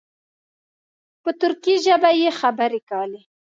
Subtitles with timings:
[1.23, 3.21] په ترکي ژبه یې خبرې کولې.